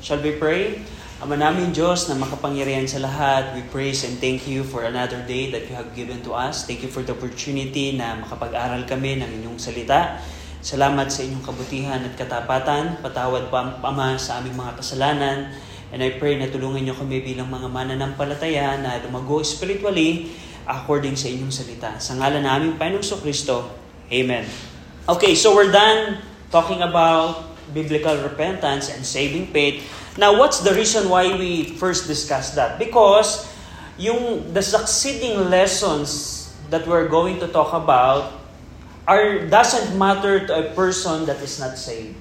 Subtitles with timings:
[0.00, 0.80] Shall we pray?
[1.20, 5.52] Ama namin Diyos na makapangyarihan sa lahat, we praise and thank you for another day
[5.52, 6.64] that you have given to us.
[6.64, 10.16] Thank you for the opportunity na makapag-aral kami ng inyong salita.
[10.64, 12.96] Salamat sa inyong kabutihan at katapatan.
[13.04, 15.52] Patawad pa, Ama, sa aming mga kasalanan.
[15.92, 20.32] And I pray na tulungan niyo kami bilang mga mananampalataya na lumago spiritually
[20.64, 22.00] according sa inyong salita.
[22.00, 23.68] Sa ngalan na aming Panginoong Kristo,
[24.08, 24.48] Amen.
[25.04, 29.86] Okay, so we're done talking about biblical repentance and saving faith.
[30.18, 32.78] Now, what's the reason why we first discussed that?
[32.78, 33.46] Because
[34.00, 38.40] yung the succeeding lessons that we're going to talk about
[39.06, 42.14] are doesn't matter to a person that is not saved.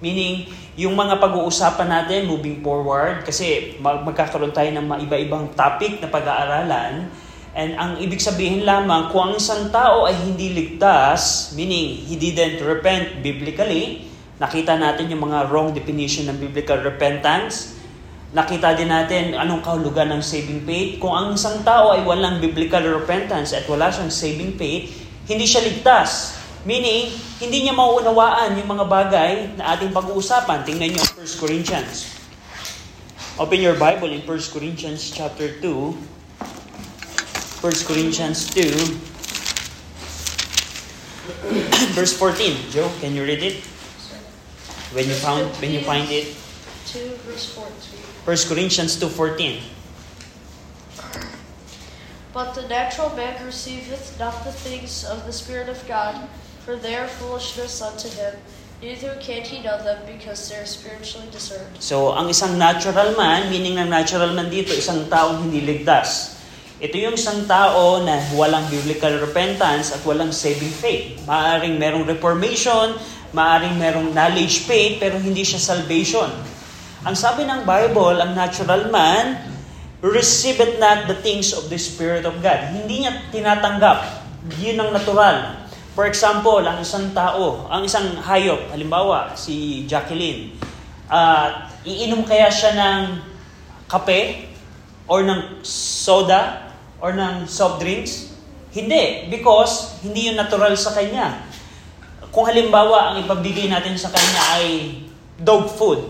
[0.00, 7.08] Meaning, yung mga pag-uusapan natin moving forward, kasi magkakaroon tayo ng iba-ibang topic na pag-aaralan,
[7.56, 12.60] and ang ibig sabihin lamang, kung ang isang tao ay hindi ligtas, meaning he didn't
[12.60, 14.05] repent biblically,
[14.36, 17.72] Nakita natin yung mga wrong definition ng biblical repentance.
[18.36, 21.00] Nakita din natin anong kahulugan ng saving faith.
[21.00, 24.92] Kung ang isang tao ay walang biblical repentance at wala siyang saving faith,
[25.24, 26.36] hindi siya ligtas.
[26.68, 30.68] Meaning, hindi niya mauunawaan yung mga bagay na ating pag-uusapan.
[30.68, 32.12] Tingnan niyo 1 Corinthians.
[33.40, 35.64] Open your Bible in 1 Corinthians chapter 2.
[37.64, 38.68] 1 Corinthians 2.
[41.96, 42.68] Verse 14.
[42.68, 43.75] Joe, can you read it?
[44.94, 46.36] When you found when you find it?
[46.92, 47.72] 2 verse 14.
[48.22, 49.62] 1 Corinthians 2:14.
[52.36, 56.28] But the natural man receiveth not the things of the Spirit of God,
[56.66, 58.36] for they are foolishness unto him,
[58.84, 61.80] neither can he know them because they are spiritually discerned.
[61.80, 66.36] So, ang isang natural man, meaning ng natural man dito, isang taong hindi ligtas.
[66.76, 71.16] Ito yung isang tao na walang biblical repentance at walang saving faith.
[71.24, 73.00] Maaring merong reformation,
[73.36, 76.32] maaring merong knowledge faith, pero hindi siya salvation.
[77.04, 79.36] Ang sabi ng Bible, ang natural man,
[80.00, 82.72] receiveth not the things of the Spirit of God.
[82.72, 84.24] Hindi niya tinatanggap.
[84.56, 85.68] Yun ang natural.
[85.96, 90.56] For example, ang isang tao, ang isang hayop, halimbawa, si Jacqueline,
[91.08, 93.00] uh, iinom kaya siya ng
[93.88, 94.50] kape
[95.08, 96.68] or ng soda
[97.00, 98.36] or ng soft drinks?
[98.76, 101.45] Hindi, because hindi yun natural sa kanya.
[102.36, 104.92] Kung halimbawa, ang ipabigay natin sa kanya ay
[105.40, 106.04] dog food,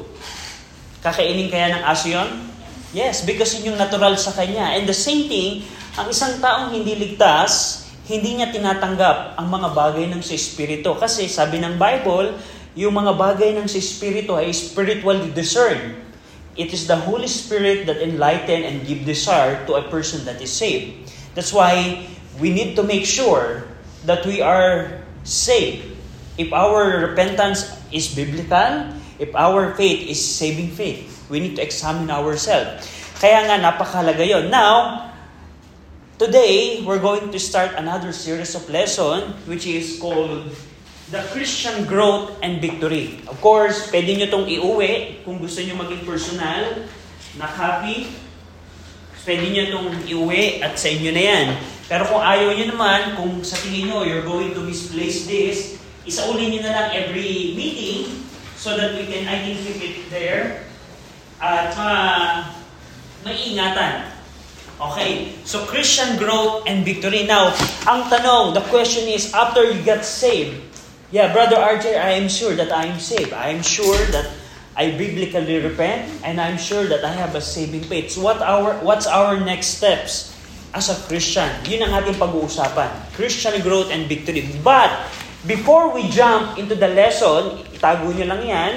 [0.99, 2.51] kakainin kaya ng aso yun?
[2.91, 4.75] Yes, because yun yung natural sa kanya.
[4.75, 5.63] And the same thing,
[5.95, 10.99] ang isang taong hindi ligtas, hindi niya tinatanggap ang mga bagay ng sa Espiritu.
[10.99, 12.35] Kasi sabi ng Bible,
[12.75, 15.95] yung mga bagay ng sa Espiritu ay spiritually discerned.
[16.59, 20.51] It is the Holy Spirit that enlighten and give desire to a person that is
[20.51, 21.07] saved.
[21.39, 22.03] That's why
[22.43, 23.63] we need to make sure
[24.11, 25.96] that we are saved.
[26.37, 32.13] If our repentance is biblical, if our faith is saving faith, we need to examine
[32.13, 32.85] ourselves.
[33.17, 34.53] Kaya nga napakalaga yon.
[34.53, 35.09] Now,
[36.21, 40.53] today, we're going to start another series of lesson which is called
[41.09, 43.25] the Christian growth and victory.
[43.25, 46.85] Of course, pwede nyo itong iuwi kung gusto nyo maging personal,
[47.41, 48.13] na copy.
[49.25, 51.47] Pwede nyo itong iuwi at sa inyo na yan.
[51.89, 56.55] Pero kung ayaw nyo naman, kung sa tingin nyo you're going to misplace this, isauli
[56.55, 58.25] nyo na lang every meeting
[58.57, 60.65] so that we can, I can keep it there.
[61.37, 62.49] At uh,
[63.27, 64.15] maiingatan.
[64.77, 67.29] Okay, so Christian growth and victory.
[67.29, 67.53] Now,
[67.85, 70.67] ang tanong, the question is, after you get saved,
[71.15, 73.31] Yeah, Brother RJ, I am sure that I am saved.
[73.31, 74.27] I am sure that
[74.75, 78.11] I biblically repent and I'm sure that I have a saving faith.
[78.11, 80.35] So what our what's our next steps
[80.75, 81.47] as a Christian?
[81.71, 83.15] Yun ang ating pag-uusapan.
[83.15, 84.51] Christian growth and victory.
[84.67, 84.91] But
[85.47, 88.73] before we jump into the lesson, itago nyo lang yan.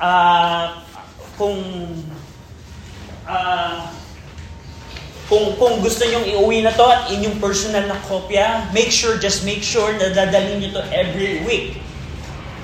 [0.00, 0.80] Uh,
[1.36, 1.60] kung
[3.28, 3.90] uh,
[5.30, 9.46] kung, kung gusto nyong iuwi na to at inyong personal na kopya, make sure, just
[9.46, 11.78] make sure na dadalhin nyo to every week.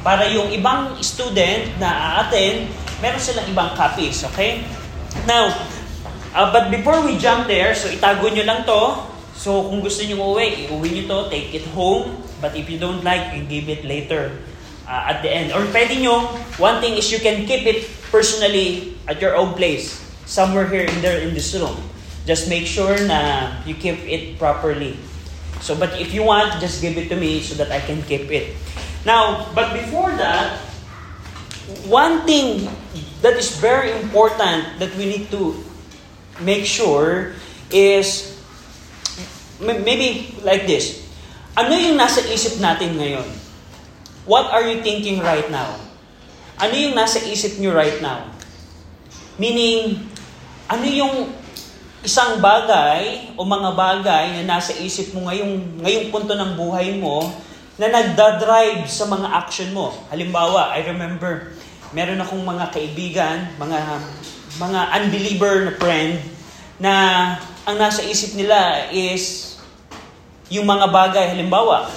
[0.02, 2.66] Para yung ibang student na a-attend,
[2.98, 4.66] meron silang ibang copies, okay?
[5.30, 5.54] Now,
[6.34, 8.82] uh, but before we jump there, so itago nyo lang to.
[9.36, 12.24] So kung gusto nyo uwi, iuwi nyo to, take it home.
[12.40, 14.32] But if you don't like, you give it later
[14.88, 15.52] uh, at the end.
[15.52, 20.00] Or pwede nyo, one thing is you can keep it personally at your own place.
[20.26, 21.76] Somewhere here in there in this room.
[22.26, 24.98] Just make sure na you keep it properly.
[25.62, 28.28] So, but if you want, just give it to me so that I can keep
[28.28, 28.56] it.
[29.06, 30.58] Now, but before that,
[31.86, 32.68] one thing
[33.22, 35.54] that is very important that we need to
[36.42, 37.34] make sure
[37.70, 38.35] is
[39.60, 41.06] maybe like this.
[41.56, 43.24] Ano yung nasa isip natin ngayon?
[44.28, 45.78] What are you thinking right now?
[46.60, 48.28] Ano yung nasa isip nyo right now?
[49.40, 50.04] Meaning,
[50.68, 51.14] ano yung
[52.04, 57.28] isang bagay o mga bagay na nasa isip mo ngayong, ngayong punto ng buhay mo
[57.76, 59.92] na nagdadrive sa mga action mo.
[60.08, 61.52] Halimbawa, I remember,
[61.92, 63.78] meron akong mga kaibigan, mga
[64.56, 66.14] mga unbeliever na friend
[66.80, 66.92] na
[67.66, 69.58] ang nasa isip nila is
[70.46, 71.90] yung mga bagay, halimbawa,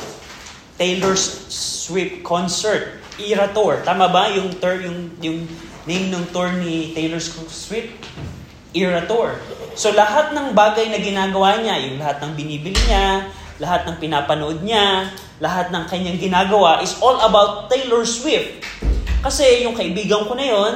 [0.82, 3.86] Taylor Swift concert, Era Tour.
[3.86, 5.40] Tama ba yung term, yung, yung
[5.86, 7.94] name ng tour ni Taylor Swift?
[8.74, 9.38] Era Tour.
[9.78, 13.30] So lahat ng bagay na ginagawa niya, yung lahat ng binibili niya,
[13.62, 18.66] lahat ng pinapanood niya, lahat ng kanyang ginagawa is all about Taylor Swift.
[19.22, 20.76] Kasi yung kaibigan ko na yon,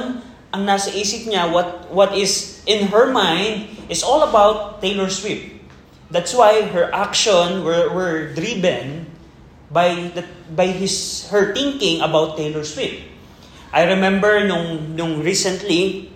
[0.54, 5.50] ang nasa isip niya, what, what is in her mind is all about Taylor Swift.
[6.14, 9.10] That's why her action were, were driven
[9.74, 10.22] by the,
[10.54, 13.02] by his her thinking about Taylor Swift.
[13.74, 16.06] I remember nung nung recently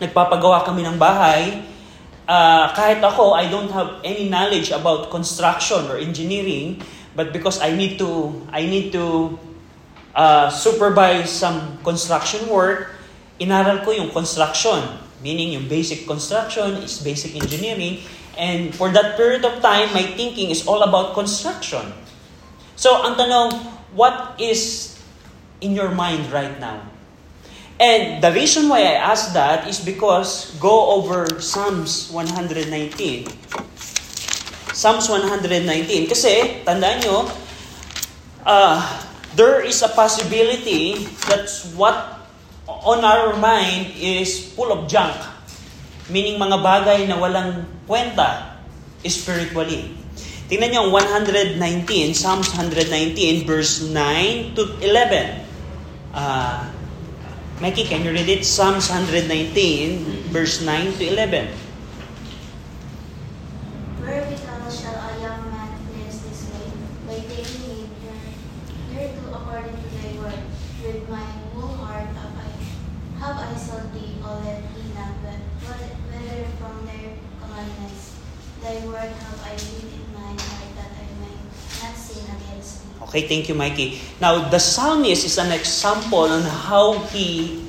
[0.00, 1.60] nagpapagawa kami ng bahay,
[2.24, 6.80] uh, kahit ako I don't have any knowledge about construction or engineering,
[7.12, 9.36] but because I need to I need to
[10.16, 13.01] uh, supervise some construction work,
[13.42, 17.98] inaral ko yung construction, meaning yung basic construction is basic engineering
[18.36, 21.92] And for that period of time, my thinking is all about construction.
[22.76, 23.52] So, ang tanong,
[23.92, 24.96] what is
[25.60, 26.80] in your mind right now?
[27.76, 33.28] And the reason why I ask that is because go over Psalms 119.
[34.72, 36.08] Psalms 119.
[36.08, 37.28] Kasi, tandaan nyo,
[38.48, 38.80] uh,
[39.36, 42.21] there is a possibility that what
[42.80, 45.14] on our mind is full of junk.
[46.08, 48.58] Meaning mga bagay na walang kwenta
[49.04, 49.92] spiritually.
[50.48, 55.40] Tingnan niyo ang 119, Psalms 119, verse 9 to 11.
[56.12, 56.68] Uh,
[57.62, 58.44] Mikey, can you read it?
[58.44, 61.46] Psalms 119, verse 9 to 11.
[64.02, 66.68] Wherewithal shall a young man finish his way?
[67.06, 67.90] By taking heed
[68.90, 70.42] thereto according to thy word.
[70.82, 71.22] With my
[71.54, 72.50] whole heart have I,
[73.22, 78.18] have I sought thee, O let me not whether from their commandments.
[78.58, 81.38] Thy word have I hid in mine heart that I may
[81.78, 82.98] not sin against thee.
[83.12, 84.00] Okay, thank you, Mikey.
[84.24, 87.60] Now, the psalmist is an example on how he...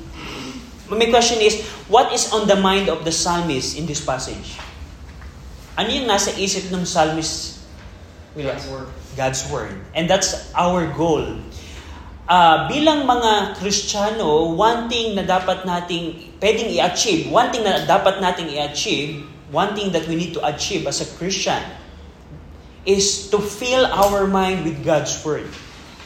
[0.88, 4.56] My question is, what is on the mind of the psalmist in this passage?
[5.76, 7.60] Ano yung nasa isip ng psalmist?
[8.40, 8.88] God's word.
[9.20, 9.76] God's word.
[9.92, 11.36] And that's our goal.
[12.24, 18.24] Uh, bilang mga Kristiyano, one thing na dapat nating pwedeng i-achieve, one thing na dapat
[18.24, 21.60] nating i-achieve, one thing that we need to achieve as a Christian
[22.86, 25.48] is to fill our mind with God's word.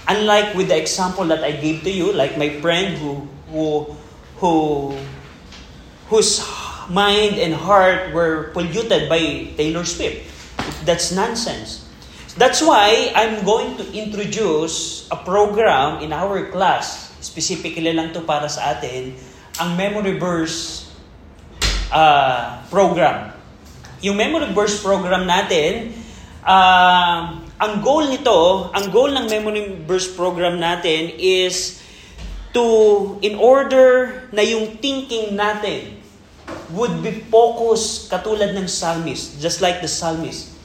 [0.07, 3.95] Unlike with the example that I gave to you, like my friend who who
[4.39, 4.95] who
[6.07, 6.39] whose
[6.87, 9.19] mind and heart were polluted by
[9.59, 10.23] Taylor Swift.
[10.87, 11.83] That's nonsense.
[12.37, 18.45] That's why I'm going to introduce a program in our class, specifically lang to para
[18.45, 19.17] sa atin,
[19.57, 20.85] ang memory verse
[21.89, 23.33] uh, program.
[24.05, 25.96] Yung memory verse program natin,
[26.47, 31.83] uh, ang goal nito, ang goal ng memory verse program natin is
[32.55, 35.99] to, in order na yung thinking natin
[36.71, 40.55] would be focused katulad ng psalmist, just like the psalmist.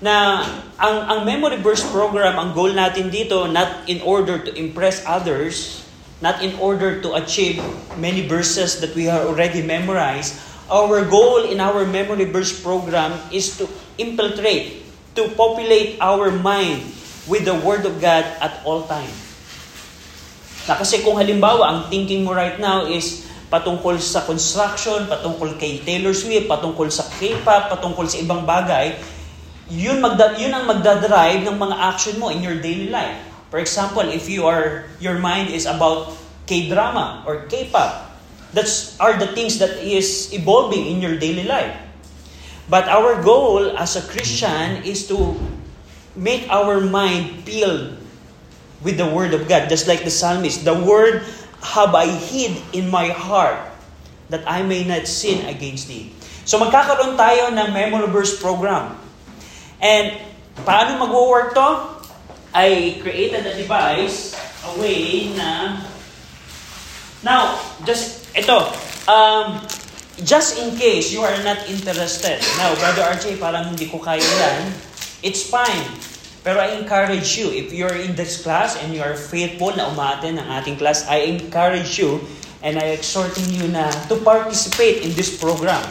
[0.00, 0.44] Na
[0.80, 5.84] ang, ang memory verse program, ang goal natin dito, not in order to impress others,
[6.20, 7.60] not in order to achieve
[8.00, 10.40] many verses that we have already memorized.
[10.68, 14.85] Our goal in our memory verse program is to infiltrate,
[15.16, 16.84] to populate our mind
[17.26, 19.10] with the Word of God at all time.
[20.70, 25.82] Na kasi kung halimbawa, ang thinking mo right now is patungkol sa construction, patungkol kay
[25.82, 28.98] Taylor Swift, patungkol sa K-pop, patungkol sa ibang bagay,
[29.70, 33.18] yun, magda, yun ang magdadrive ng mga action mo in your daily life.
[33.50, 36.18] For example, if you are your mind is about
[36.50, 38.10] K-drama or K-pop,
[38.50, 41.85] that's are the things that is evolving in your daily life.
[42.66, 45.38] But our goal as a Christian is to
[46.18, 47.94] make our mind filled
[48.82, 50.64] with the Word of God, just like the psalmist.
[50.64, 51.22] The Word
[51.62, 53.58] have I hid in my heart
[54.28, 56.10] that I may not sin against thee.
[56.46, 58.98] So magkakaroon tayo ng memory verse program.
[59.78, 60.18] And
[60.66, 61.94] paano mag-work to?
[62.56, 65.82] I created a device, a way na
[67.26, 68.54] Now, just ito,
[69.10, 69.58] um,
[70.24, 72.40] just in case you are not interested.
[72.56, 74.72] Now, Brother RJ, parang hindi ko kaya yan.
[75.20, 75.84] It's fine.
[76.46, 80.38] Pero I encourage you, if you're in this class and you are faithful na umaten
[80.38, 82.22] ng ating class, I encourage you
[82.62, 85.82] and I exhorting you na to participate in this program.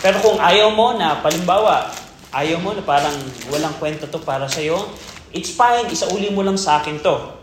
[0.00, 1.90] Pero kung ayaw mo na, palimbawa,
[2.30, 3.14] ayaw mo na parang
[3.50, 4.86] walang kwenta to para sa'yo,
[5.34, 7.34] it's fine, isauli mo lang sa akin to.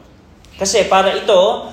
[0.56, 1.70] Kasi para ito,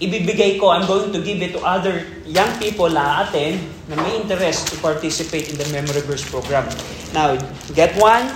[0.00, 4.20] ibibigay ko, I'm going to give it to other young people na atin na may
[4.20, 6.68] interest to participate in the Memory Verse program.
[7.16, 7.32] Now,
[7.72, 8.28] get one.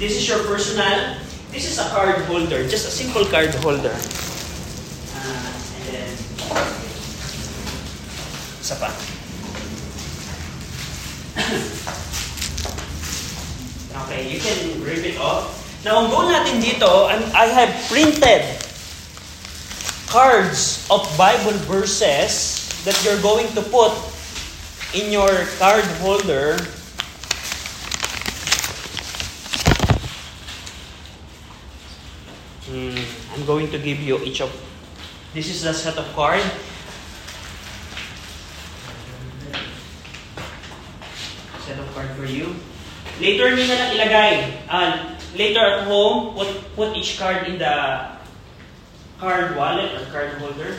[0.00, 1.20] This is your personal.
[1.52, 3.92] This is a card holder, just a simple card holder.
[3.92, 6.08] Uh, and then,
[8.62, 8.88] isa pa.
[14.06, 15.58] okay, you can rip it off.
[15.82, 18.59] Now, ang goal natin dito, I'm- I have printed
[20.10, 23.94] cards of Bible verses that you're going to put
[24.90, 25.30] in your
[25.62, 26.58] card holder.
[32.66, 32.98] Hmm,
[33.38, 34.50] I'm going to give you each of.
[35.32, 36.42] This is the set of card.
[41.62, 42.58] Set of card for you.
[43.22, 44.34] Later nyo na lang ilagay.
[44.66, 48.18] Uh, later at home, put, put each card in the
[49.20, 50.74] card wallet or card holder.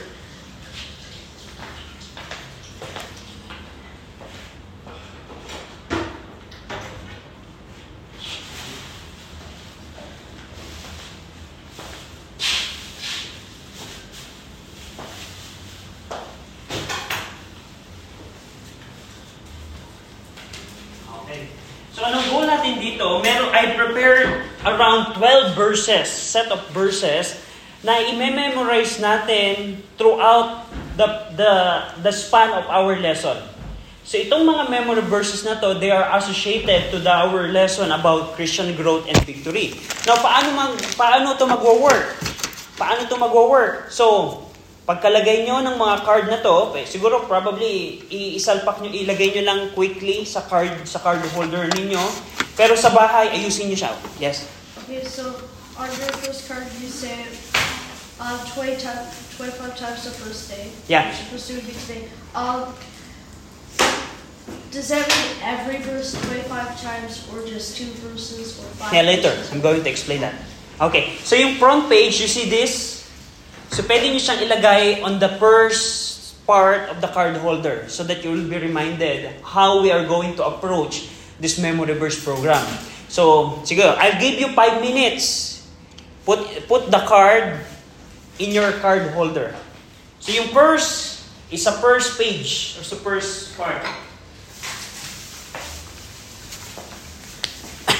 [21.94, 23.22] So anong goal natin dito?
[23.22, 27.38] Meron, I prepared around 12 verses, set of verses,
[27.82, 31.54] na i-memorize natin throughout the, the,
[32.06, 33.38] the span of our lesson.
[34.02, 38.34] So itong mga memory verses na to, they are associated to the, our lesson about
[38.38, 39.78] Christian growth and victory.
[40.10, 42.18] Now, paano, mag, paano to magwo-work?
[42.78, 43.94] Paano to magwo-work?
[43.94, 44.38] So,
[44.90, 49.60] pagkalagay nyo ng mga card na to, eh, siguro probably iisalpak nyo, ilagay nyo lang
[49.78, 52.02] quickly sa card sa card holder ninyo.
[52.58, 53.94] Pero sa bahay, ayusin nyo siya.
[54.18, 54.50] Yes?
[54.84, 55.30] Okay, so
[55.78, 57.51] on your first card you say
[58.22, 60.70] uh, 20 times, 25 times the first day.
[60.88, 61.10] Yeah.
[61.32, 62.06] Pursue each day.
[62.38, 62.70] Um,
[64.70, 66.48] does that mean every verse 25
[66.82, 68.94] times or just two verses or five?
[68.94, 69.34] Yeah, later.
[69.34, 69.52] verses?
[69.52, 70.36] I'm going to explain that.
[70.80, 71.18] Okay.
[71.26, 73.02] So yung front page, you see this?
[73.74, 78.22] So pwede nyo siyang ilagay on the first part of the card holder so that
[78.24, 81.08] you will be reminded how we are going to approach
[81.40, 82.62] this memory verse program.
[83.08, 85.60] So, siguro, I'll give you five minutes.
[86.24, 87.60] Put, put the card
[88.42, 89.54] in your card holder.
[90.18, 91.22] So yung first
[91.54, 93.86] is sa first page or sa first part.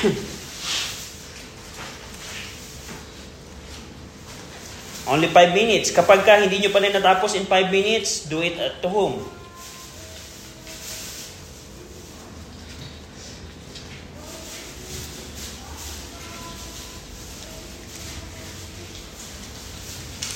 [5.12, 5.94] Only 5 minutes.
[5.94, 9.22] Kapag ka hindi nyo pa rin natapos in 5 minutes, do it at home.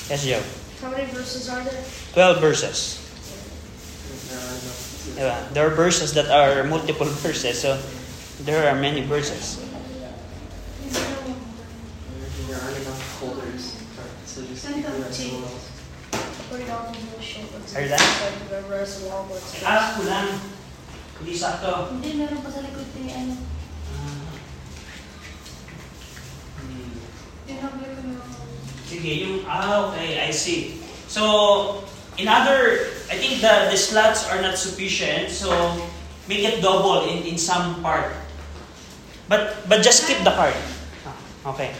[0.08, 0.42] Yes, Joe.
[0.80, 1.82] How many verses are there?
[2.14, 3.02] 12 verses.
[5.16, 5.48] Diba?
[5.50, 7.80] There are verses that are multiple verses, so
[8.44, 9.58] there are many verses.
[12.46, 13.74] There aren't enough holders,
[14.26, 15.70] so just keep the rest of those.
[16.50, 17.74] Put it on the short ones.
[17.74, 17.98] Are you done?
[17.98, 19.62] So I can memorize the long ones.
[19.64, 20.38] Ah, kulang.
[21.18, 21.90] Hindi sakto.
[21.90, 23.34] Hindi, meron pa sa likod ni ano.
[23.90, 24.30] Hmm.
[27.50, 28.20] Tinabay ko na
[29.06, 30.82] Sige, yung, ah, okay, I see.
[31.06, 31.86] So,
[32.18, 35.54] in other, I think the, the slots are not sufficient, so
[36.26, 38.10] make it double in, in some part.
[39.30, 40.58] But, but just keep the card.
[41.06, 41.70] Ah, Okay.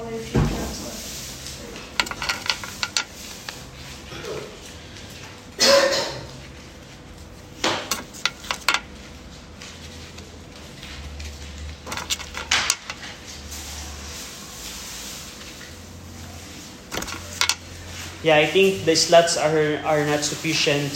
[0.00, 1.10] Only a few cards left.
[18.22, 20.92] Yeah, I think the slots are are not sufficient.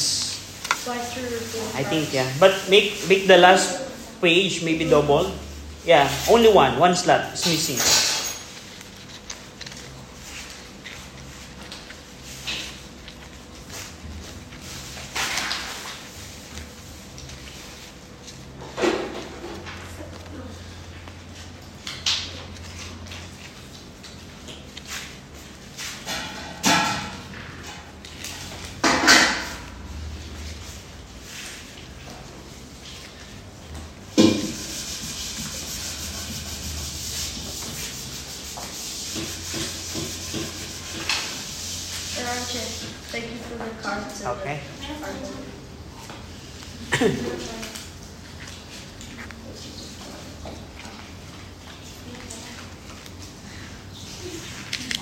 [1.75, 2.28] I think yeah.
[2.38, 3.81] But make make the last
[4.21, 5.33] page maybe double.
[5.85, 6.78] Yeah, only one.
[6.78, 7.81] One slot is missing.
[42.16, 42.59] There are two.
[43.11, 44.21] Thank you for the cards.
[44.23, 44.61] and the Okay.
[45.00, 45.45] cardboard.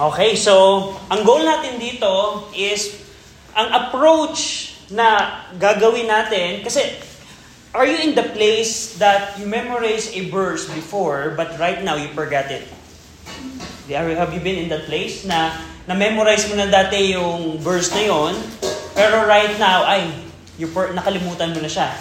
[0.02, 2.10] Okay, so ang goal natin dito
[2.58, 3.06] is
[3.54, 6.82] ang approach na gagawin natin kasi
[7.70, 12.10] are you in the place that you memorize a verse before but right now you
[12.18, 12.66] forgot it?
[13.94, 15.54] Have you- been in that place na
[15.86, 18.34] na-memorize mo na dati yung verse na yon
[18.98, 20.10] pero right now ay
[20.58, 21.94] you for, nakalimutan mo na siya?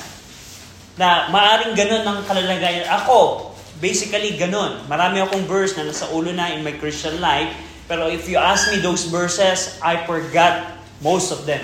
[0.98, 2.90] Na maaring ganun ang kalalagayan.
[2.90, 4.90] Ako, basically ganun.
[4.90, 7.70] Marami akong verse na nasa ulo na in my Christian life.
[7.92, 11.60] Pero if you ask me those verses, I forgot most of them.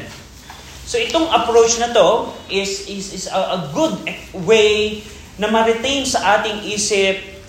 [0.84, 3.96] So itong approach na to is, is, is a, a good
[4.44, 5.08] way
[5.40, 7.40] na ma-retain sa ating isip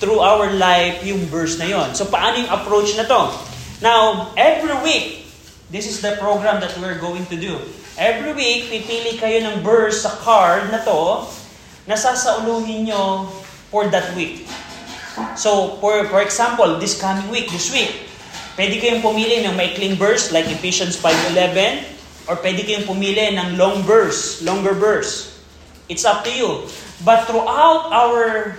[0.00, 1.92] through our life yung verse na yon.
[1.92, 3.36] So paano yung approach na to?
[3.84, 5.28] Now, every week,
[5.68, 7.60] this is the program that we're going to do.
[8.00, 11.28] Every week, pipili kayo ng verse sa card na to
[11.84, 13.28] na sasauluhin nyo
[13.68, 14.48] for that week.
[15.36, 18.05] So, for, for example, this coming week, this week,
[18.56, 21.84] pwede kayong pumili ng maikling verse like Ephesians 5.11
[22.26, 25.36] or pwede kayong pumili ng long verse, longer verse.
[25.86, 26.66] It's up to you.
[27.06, 28.56] But throughout our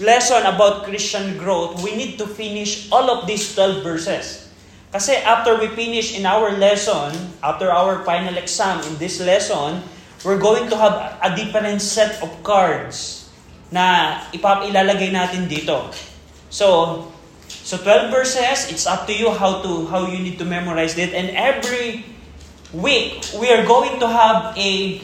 [0.00, 4.50] lesson about Christian growth, we need to finish all of these 12 verses.
[4.90, 7.14] Kasi after we finish in our lesson,
[7.46, 9.84] after our final exam in this lesson,
[10.26, 13.28] we're going to have a different set of cards
[13.70, 15.94] na ipapilalagay natin dito.
[16.50, 17.06] So,
[17.70, 21.14] so 12 verses, it's up to you how to how you need to memorize it
[21.14, 22.02] and every
[22.74, 24.98] week we are going to have a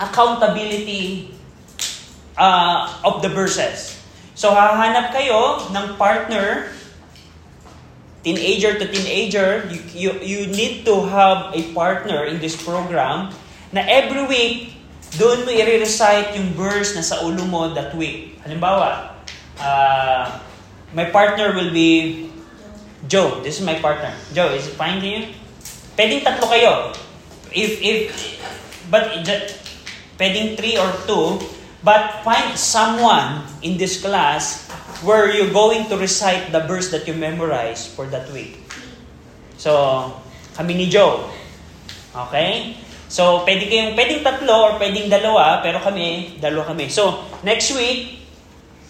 [0.00, 1.28] accountability
[2.40, 4.00] uh, of the verses.
[4.32, 6.72] So hahanap kayo ng partner,
[8.24, 13.28] teenager to teenager, you, you, you need to have a partner in this program
[13.76, 14.72] na every week,
[15.20, 18.40] doon mo i-recite yung verse na sa ulo mo that week.
[18.40, 19.12] Halimbawa,
[19.60, 20.45] uh,
[20.96, 22.32] my partner will be
[23.04, 23.44] Joe.
[23.44, 24.16] This is my partner.
[24.32, 25.20] Joe, is it fine to you?
[25.92, 26.96] Pwedeng tatlo kayo.
[27.52, 28.16] If, if,
[28.88, 29.20] but,
[30.16, 31.44] pwedeng three or two,
[31.84, 34.64] but find someone in this class
[35.04, 38.56] where you're going to recite the verse that you memorize for that week.
[39.60, 40.16] So,
[40.56, 41.28] kami ni Joe.
[42.16, 42.80] Okay?
[43.12, 46.88] So, pwede kayong, pwedeng tatlo or pwedeng dalawa, pero kami, dalawa kami.
[46.88, 48.25] So, next week,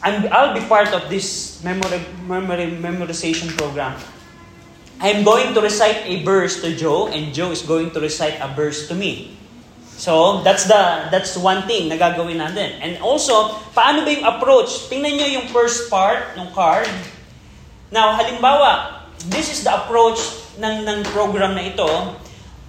[0.07, 1.99] I'm, I'll be part of this memory,
[2.31, 3.99] memory, memorization program.
[5.03, 8.47] I'm going to recite a verse to Joe, and Joe is going to recite a
[8.55, 9.35] verse to me.
[9.99, 12.79] So, that's the that's one thing na gagawin natin.
[12.79, 14.87] And also, paano ba yung approach?
[14.87, 16.87] Tingnan nyo yung first part ng card.
[17.91, 20.23] Now, halimbawa, this is the approach
[20.63, 22.15] ng, ng program na ito.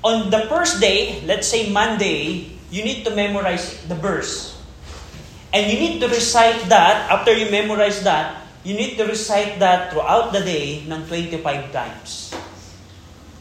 [0.01, 4.56] On the first day, let's say Monday, you need to memorize the verse.
[5.53, 9.91] And you need to recite that, after you memorize that, you need to recite that
[9.91, 12.35] throughout the day ng 25 times.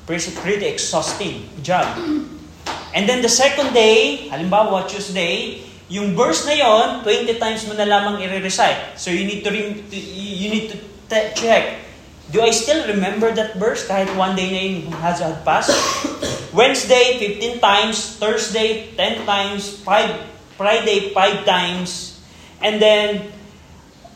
[0.07, 1.99] Pretty, pretty exhausting job.
[2.95, 7.87] And then the second day, halimbawa Tuesday, yung verse na yon, 20 times mo na
[7.87, 8.99] lamang i-recite.
[8.99, 10.77] So you need to re- you need to
[11.11, 11.83] te- check.
[12.31, 15.71] Do I still remember that verse kahit one day na yun has had passed?
[16.59, 18.19] Wednesday, 15 times.
[18.19, 19.79] Thursday, 10 times.
[19.87, 20.11] Five,
[20.57, 22.21] Friday, 5 times.
[22.61, 23.33] And then,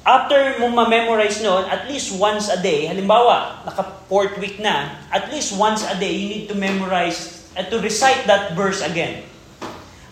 [0.04, 5.28] after mo ma-memorize noon, at least once a day, halimbawa, naka fourth week na, at
[5.28, 9.22] least once a day, you need to memorize, at to recite that verse again.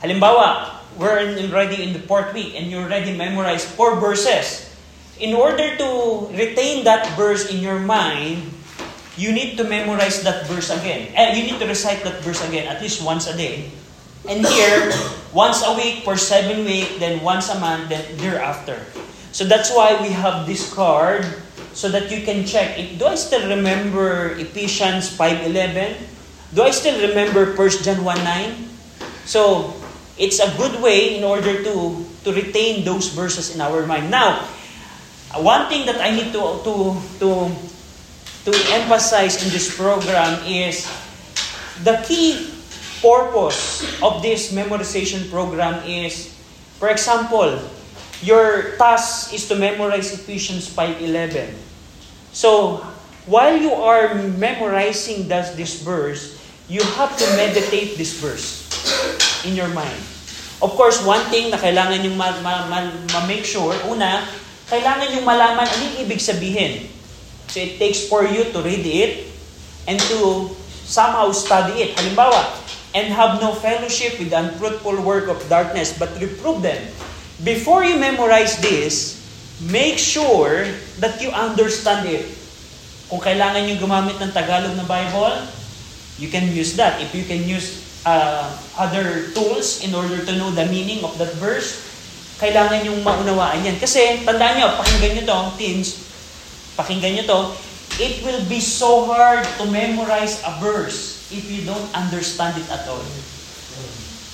[0.04, 4.66] Halimbawa, we're already in the fourth week and you already memorized four verses.
[5.18, 5.88] In order to
[6.30, 8.42] retain that verse in your mind,
[9.18, 11.10] you need to memorize that verse again.
[11.14, 13.70] Eh, you need to recite that verse again at least once a day.
[14.28, 14.92] And here,
[15.32, 18.76] once a week for seven weeks, then once a month, then thereafter.
[19.32, 21.24] So that's why we have this card
[21.72, 22.76] so that you can check.
[22.98, 25.96] Do I still remember Ephesians 5.11?
[26.52, 28.68] Do I still remember 1 John 1.9?
[29.24, 29.72] So,
[30.18, 34.10] it's a good way in order to, to retain those verses in our mind.
[34.10, 34.44] Now,
[35.36, 36.74] one thing that I need to, to,
[37.20, 37.30] to,
[38.44, 40.90] to emphasize in this program is
[41.84, 42.57] the key
[43.00, 46.34] purpose of this memorization program is,
[46.78, 47.58] for example,
[48.22, 51.54] your task is to memorize Ephesians 5.11.
[52.32, 52.82] So,
[53.26, 58.66] while you are memorizing that, this verse, you have to meditate this verse
[59.44, 60.00] in your mind.
[60.58, 64.26] Of course, one thing na kailangan yung ma- ma- ma- ma-make sure, una,
[64.68, 66.90] kailangan yung malaman ano yung ibig sabihin.
[67.48, 69.32] So it takes for you to read it
[69.88, 70.52] and to
[70.84, 71.96] somehow study it.
[71.96, 76.80] Halimbawa, and have no fellowship with the unfruitful work of darkness, but reprove them.
[77.44, 79.20] Before you memorize this,
[79.60, 80.66] make sure
[80.98, 82.24] that you understand it.
[83.08, 85.36] Kung kailangan yung gumamit ng Tagalog na Bible,
[86.16, 87.00] you can use that.
[87.00, 91.32] If you can use uh, other tools in order to know the meaning of that
[91.36, 91.84] verse,
[92.40, 93.76] kailangan yung maunawaan yan.
[93.76, 95.88] Kasi, tandaan nyo, pakinggan nyo to, teens,
[96.78, 97.40] pakinggan nyo to,
[97.98, 102.88] it will be so hard to memorize a verse if you don't understand it at
[102.88, 103.04] all.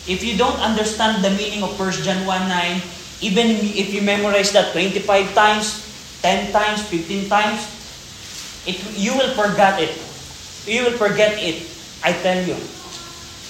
[0.05, 4.73] If you don't understand the meaning of 1 John 1.9, even if you memorize that
[4.73, 5.81] 25 times,
[6.23, 7.61] 10 times, 15 times,
[8.67, 9.97] it, you will forget it.
[10.69, 11.65] You will forget it,
[12.05, 12.57] I tell you.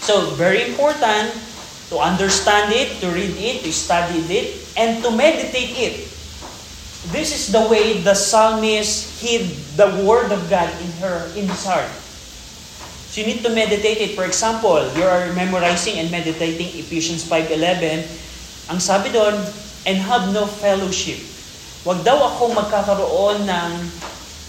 [0.04, 1.34] So, very important
[1.90, 5.94] to understand it, to read it, to study it, and to meditate it.
[7.12, 11.64] This is the way the psalmist hid the word of God in her in his
[11.66, 11.90] heart.
[13.14, 14.18] So you need to meditate it.
[14.18, 18.02] For example, you are memorizing and meditating Ephesians 5.11.
[18.74, 19.38] Ang sabi doon,
[19.86, 21.22] and have no fellowship.
[21.86, 23.70] Huwag daw akong magkakaroon ng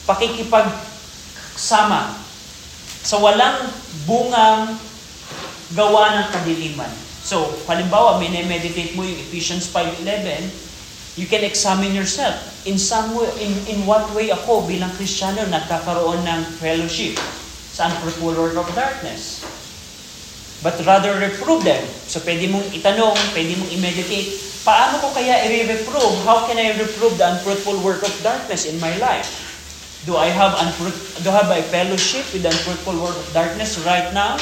[0.10, 2.18] pakikipagsama
[3.06, 3.70] sa walang
[4.10, 4.82] bungang
[5.78, 6.90] gawa ng kadiliman.
[7.22, 10.42] So, halimbawa, minimeditate mo yung Ephesians 5.11,
[11.22, 12.34] you can examine yourself.
[12.66, 17.45] In some way, in, in what way ako bilang Kristiyano nagkakaroon ng fellowship
[17.76, 19.44] sa unfruitful work of darkness.
[20.64, 21.84] But rather reprove them.
[22.08, 24.32] So pwede mong itanong, pwede mong i-meditate,
[24.64, 26.24] paano ko kaya i-reprove?
[26.24, 29.28] How can I reprove the unfruitful work of darkness in my life?
[30.08, 33.76] Do I have unfruit, do I have a fellowship with the unfruitful work of darkness
[33.84, 34.40] right now?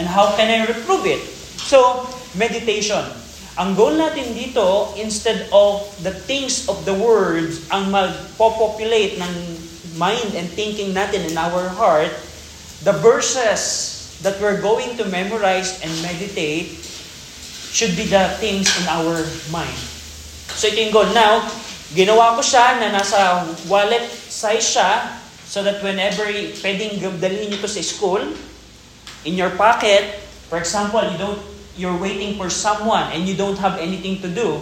[0.00, 1.20] And how can I reprove it?
[1.60, 3.04] So, meditation.
[3.60, 9.32] Ang goal natin dito, instead of the things of the words ang magpopopulate ng
[10.00, 12.08] mind and thinking natin in our heart,
[12.82, 16.80] the verses that we're going to memorize and meditate
[17.70, 19.78] should be the things in our mind.
[20.56, 21.08] So ito yung goal.
[21.14, 21.46] Now,
[21.94, 25.16] ginawa ko siya na nasa wallet size siya
[25.46, 26.26] so that whenever
[26.62, 28.20] pwedeng dalhin nyo to sa school,
[29.24, 31.40] in your pocket, for example, you don't
[31.76, 34.60] you're waiting for someone and you don't have anything to do,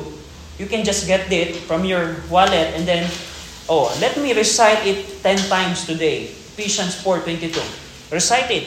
[0.59, 3.11] you can just get it from your wallet and then,
[3.67, 6.31] oh, let me recite it 10 times today.
[6.55, 7.88] Ephesians 4.22.
[8.11, 8.67] Recite it.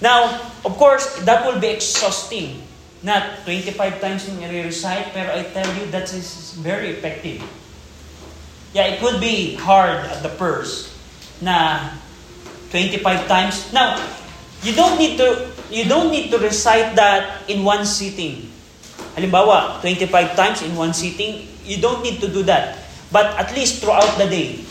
[0.00, 2.62] Now, of course, that will be exhausting.
[3.04, 7.44] Not 25 times yung i-recite, pero I tell you, that is very effective.
[8.72, 10.90] Yeah, it would be hard at the first
[11.38, 11.92] na
[12.74, 13.70] 25 times.
[13.70, 14.00] Now,
[14.66, 18.50] you don't need to you don't need to recite that in one sitting.
[19.14, 22.82] Halimbawa, 25 times in one sitting, you don't need to do that.
[23.14, 24.66] But at least throughout the day.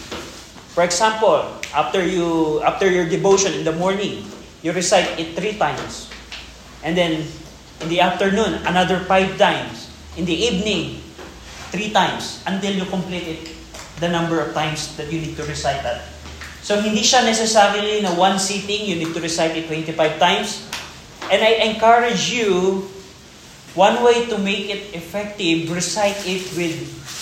[0.75, 4.25] For example, after you after your devotion in the morning,
[4.61, 6.09] you recite it three times.
[6.85, 7.25] And then
[7.81, 9.89] in the afternoon, another five times.
[10.15, 11.01] In the evening,
[11.73, 13.41] three times until you complete it
[13.97, 16.05] the number of times that you need to recite that.
[16.63, 20.63] So hindi siya necessarily na one sitting, you need to recite it 25 times.
[21.27, 22.87] And I encourage you,
[23.75, 26.77] one way to make it effective, recite it with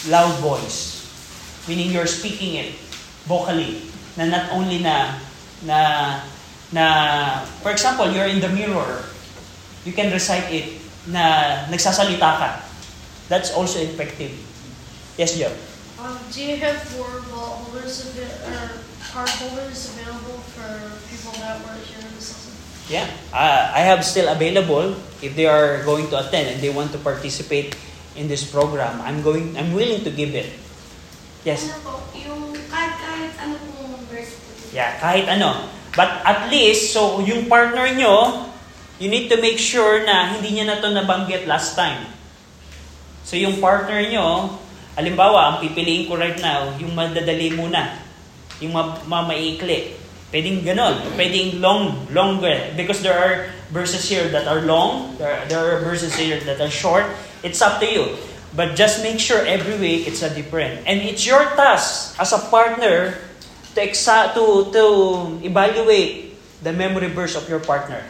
[0.10, 1.06] loud voice.
[1.66, 2.78] Meaning you're speaking it
[3.26, 3.91] vocally.
[4.18, 5.16] Na not only na,
[5.64, 5.78] na,
[6.72, 6.86] na,
[7.64, 9.04] for example, you're in the mirror,
[9.86, 12.50] you can recite it na nagsasalita ka.
[13.32, 14.36] That's also effective.
[15.18, 15.54] Yes, Joe?
[16.02, 20.68] Um, do you have more vault holders or card holders available for
[21.08, 22.54] people that were here in this lesson?
[22.90, 26.92] Yeah, uh, I have still available if they are going to attend and they want
[26.92, 27.78] to participate
[28.16, 29.00] in this program.
[29.02, 29.56] I'm going.
[29.56, 30.52] I'm willing to give it.
[31.46, 31.70] Yes.
[31.70, 33.81] Ano po, yung kahit, kahit ano po.
[34.72, 35.68] Yeah, kahit ano.
[35.92, 38.48] But at least, so yung partner nyo,
[39.00, 42.08] you need to make sure na hindi niya na to nabanggit last time.
[43.28, 44.56] So yung partner nyo,
[44.96, 48.00] alimbawa, ang pipiliin ko right now, yung madadali muna.
[48.64, 50.00] Yung ma- ma- maiikli.
[50.32, 50.96] Pwedeng ganon.
[51.20, 52.72] Pwedeng long, longer.
[52.80, 55.20] Because there are verses here that are long.
[55.20, 57.04] There there are verses here that are short.
[57.44, 58.16] It's up to you.
[58.56, 60.88] But just make sure every week it's a different.
[60.88, 63.16] And it's your task as a partner
[63.76, 64.84] to, exa- to, to
[65.46, 68.04] evaluate the memory verse of your partner.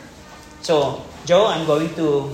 [0.61, 2.29] So, Joe, I'm going to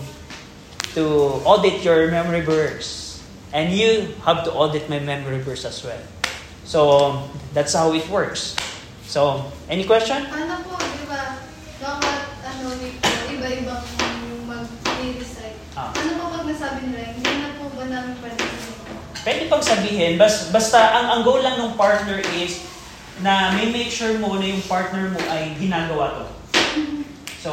[0.98, 1.06] to
[1.46, 3.22] audit your memory verse.
[3.54, 6.02] And you have to audit my memory verse as well.
[6.66, 7.22] So,
[7.54, 8.58] that's how it works.
[9.08, 10.26] So, any question?
[10.28, 11.40] Ano po, di ba,
[11.80, 12.76] dapat, ano,
[13.32, 13.86] iba-ibang
[14.50, 15.56] mag-recite.
[15.80, 15.96] Ah.
[15.96, 18.44] Ano po pag nasabi nila, hindi na po ba namin pwede
[19.28, 22.67] Pwede pang sabihin, bas, basta ang, ang goal lang ng partner is
[23.22, 26.26] na may make sure mo na yung partner mo ay ginagawa to.
[27.42, 27.52] So,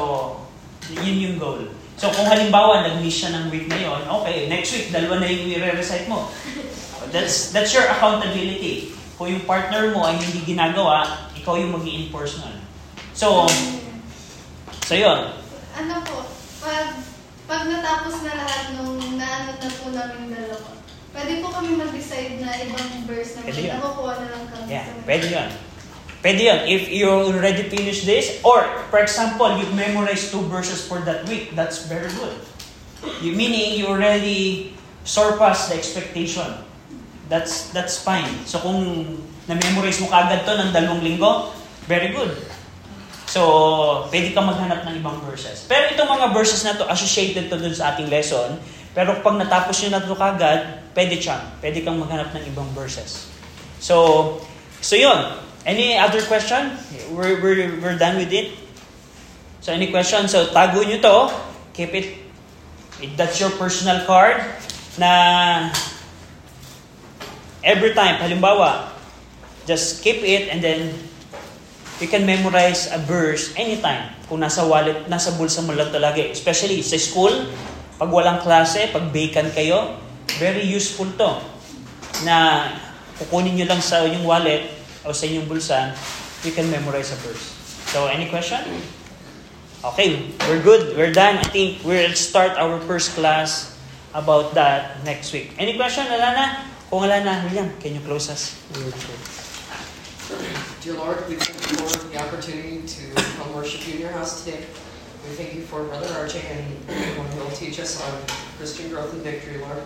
[0.92, 1.64] yun yung goal.
[1.94, 5.46] So, kung halimbawa, nag-miss siya ng week na yon, okay, next week, dalawa na yung
[5.46, 6.28] i-recite mo.
[7.14, 8.92] That's, that's your accountability.
[9.14, 12.58] Kung yung partner mo ay hindi ginagawa, ikaw yung mag enforce nun.
[13.14, 13.46] So,
[14.84, 15.38] so yun.
[15.78, 16.26] Ano po,
[16.58, 16.98] pag,
[17.46, 20.74] pag natapos na lahat nung naano na po namin dalawa,
[21.14, 23.46] pwede po kami mag-decide na ibang verse naman.
[23.48, 23.78] Pwede yan.
[23.78, 24.66] Nakukuha na lang kami.
[24.66, 25.48] Yeah, sa- pwede yun.
[26.20, 26.60] Pwede yun.
[26.66, 31.54] If you already finish this, or, for example, you've memorized two verses for that week,
[31.54, 32.36] that's very good.
[33.22, 34.72] You, meaning, you already
[35.04, 36.48] surpass the expectation.
[37.28, 38.44] That's that's fine.
[38.44, 38.80] So, kung
[39.48, 41.52] na-memorize mo kagad to ng dalawang linggo,
[41.88, 42.32] very good.
[43.28, 43.40] So,
[44.12, 45.64] pwede ka maghanap ng ibang verses.
[45.68, 48.60] Pero itong mga verses na to, associated to dun sa ating lesson.
[48.94, 51.42] Pero pag natapos nyo na to kagad, pwede siya.
[51.58, 53.26] Pwede kang maghanap ng ibang verses.
[53.82, 54.38] So,
[54.78, 55.42] so yun.
[55.66, 56.78] Any other question?
[57.10, 58.54] We're, we're, we're done with it?
[59.60, 60.30] So, any question?
[60.30, 61.16] So, tago nyo to.
[61.74, 62.08] Keep it.
[63.18, 64.38] That's your personal card
[64.94, 65.10] na
[67.64, 68.94] every time, halimbawa,
[69.66, 70.94] just keep it and then
[71.98, 74.12] you can memorize a verse anytime.
[74.28, 76.20] Kung nasa wallet, nasa bulsa mo lang talaga.
[76.20, 77.32] Especially sa school,
[78.04, 79.96] pag walang klase, pag vacant kayo,
[80.36, 81.40] very useful to.
[82.28, 82.68] Na
[83.16, 84.68] kukunin nyo lang sa inyong wallet
[85.08, 85.96] o sa inyong bulsa,
[86.44, 87.56] you can memorize a verse.
[87.88, 88.60] So, any question?
[89.80, 90.92] Okay, we're good.
[91.00, 91.40] We're done.
[91.40, 93.72] I think we'll start our first class
[94.12, 95.56] about that next week.
[95.56, 96.60] Any question, Alana?
[96.92, 98.52] Kung Alana, William, can you close us?
[100.84, 103.02] Dear Lord, we thank you for the opportunity to
[103.40, 104.68] come worship you in your house today.
[105.26, 108.20] We thank you for Brother RJ and what he'll teach us on
[108.58, 109.82] Christian growth and victory, Lord.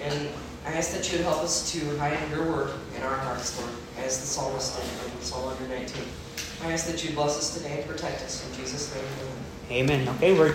[0.00, 0.28] And
[0.64, 3.72] I ask that you would help us to hide your word in our hearts, Lord,
[3.98, 6.04] as the psalmist did in Psalm 119.
[6.62, 8.48] I ask that you bless us today and protect us.
[8.48, 9.04] In Jesus' name,
[9.70, 10.00] amen.
[10.00, 10.08] Amen.
[10.16, 10.52] Okay, we're